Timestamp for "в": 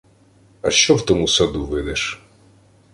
0.95-1.05